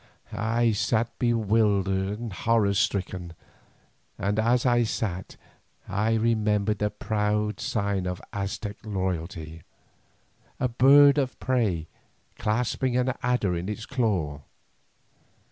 [0.33, 3.33] I sat bewildered and horror stricken,
[4.17, 5.35] and as I sat
[5.87, 9.61] I remembered the proud sign of Aztec royalty,
[10.59, 11.85] a bird of prey
[12.39, 14.41] clasping an adder in its claw.